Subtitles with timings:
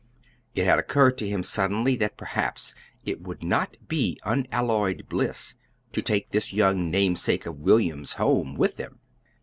[0.55, 2.73] It had occurred to him suddenly that perhaps
[3.05, 5.53] it would not be unalloyed bliss
[5.91, 8.97] to take this young namesake of William's home with them.